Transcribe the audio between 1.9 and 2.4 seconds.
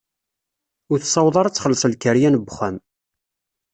lkaryan n